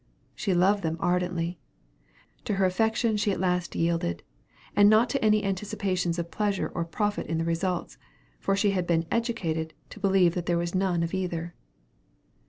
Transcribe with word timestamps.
She 0.33 0.55
loved 0.55 0.81
them 0.81 0.97
ardently. 0.99 1.59
To 2.45 2.55
her 2.55 2.65
affection 2.65 3.17
she 3.17 3.31
at 3.31 3.39
last 3.39 3.75
yielded, 3.75 4.23
and 4.75 4.89
not 4.89 5.11
to 5.11 5.23
any 5.23 5.43
anticipations 5.43 6.17
of 6.17 6.31
pleasure 6.31 6.71
or 6.73 6.85
profit 6.85 7.27
in 7.27 7.37
the 7.37 7.45
results, 7.45 7.99
for 8.39 8.55
she 8.55 8.71
had 8.71 8.87
been 8.87 9.05
educated 9.11 9.75
to 9.91 9.99
believe 9.99 10.33
that 10.33 10.47
there 10.47 10.57
was 10.57 10.73
none 10.73 11.03
of 11.03 11.13
either. 11.13 11.53